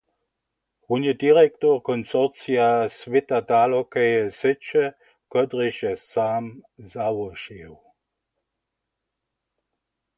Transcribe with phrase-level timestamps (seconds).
[0.87, 2.69] Wón je direktor konsorcija
[2.99, 4.85] swětadalokeje syće,
[5.31, 6.43] kotryž je sam
[6.93, 7.73] załožił.